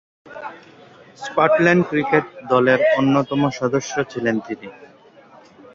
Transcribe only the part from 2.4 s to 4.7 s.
দলের অন্যতম সদস্য ছিলেন তিনি।